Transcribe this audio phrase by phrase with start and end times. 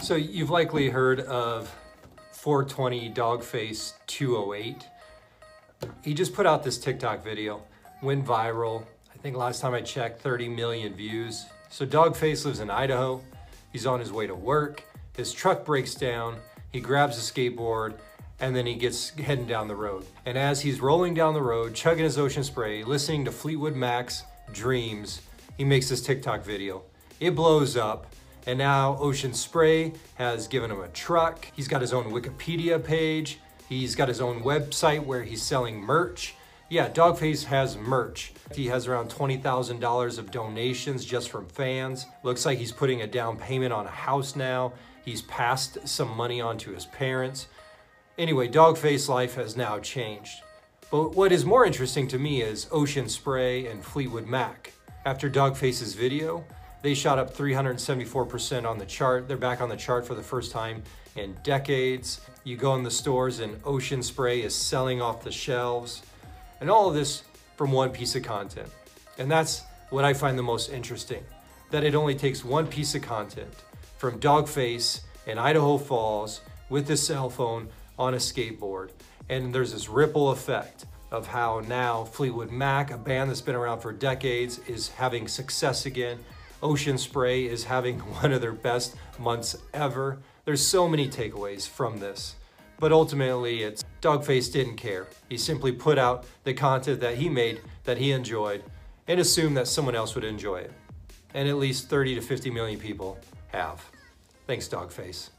[0.00, 1.74] So you've likely heard of
[2.32, 4.86] 420 Dogface 208.
[6.02, 7.62] He just put out this TikTok video,
[8.02, 8.84] went viral.
[9.12, 11.46] I think last time I checked, 30 million views.
[11.70, 13.20] So Dogface lives in Idaho.
[13.72, 14.84] He's on his way to work.
[15.16, 16.36] His truck breaks down.
[16.70, 17.94] He grabs a skateboard
[18.38, 20.04] and then he gets heading down the road.
[20.24, 24.22] And as he's rolling down the road, chugging his ocean spray, listening to Fleetwood Mac's
[24.52, 25.22] Dreams,
[25.56, 26.82] he makes this TikTok video.
[27.18, 28.06] It blows up.
[28.46, 31.50] And now Ocean Spray has given him a truck.
[31.54, 33.40] He's got his own Wikipedia page.
[33.68, 36.36] He's got his own website where he's selling merch.
[36.68, 38.32] Yeah, Dogface has merch.
[38.54, 42.06] He has around $20,000 of donations just from fans.
[42.22, 44.72] Looks like he's putting a down payment on a house now.
[45.04, 47.46] He's passed some money on to his parents.
[48.18, 50.42] Anyway, Dogface life has now changed.
[50.90, 54.72] But what is more interesting to me is Ocean Spray and Fleetwood Mac.
[55.04, 56.44] After Dogface's video,
[56.82, 59.28] they shot up 374% on the chart.
[59.28, 60.82] They're back on the chart for the first time
[61.16, 62.20] in decades.
[62.44, 66.02] You go in the stores and Ocean Spray is selling off the shelves.
[66.60, 67.22] And all of this
[67.56, 68.68] from one piece of content.
[69.18, 71.24] And that's what I find the most interesting,
[71.70, 73.52] that it only takes one piece of content
[73.98, 77.68] from Dogface in Idaho Falls with his cell phone
[77.98, 78.90] on a skateboard.
[79.28, 83.80] And there's this ripple effect of how now Fleetwood Mac, a band that's been around
[83.80, 86.18] for decades, is having success again.
[86.62, 90.18] Ocean Spray is having one of their best months ever.
[90.44, 92.36] There's so many takeaways from this.
[92.78, 95.06] But ultimately, it's Dogface didn't care.
[95.28, 98.62] He simply put out the content that he made that he enjoyed
[99.08, 100.72] and assumed that someone else would enjoy it.
[101.32, 103.18] And at least 30 to 50 million people
[103.48, 103.84] have.
[104.46, 105.30] Thanks, Dogface.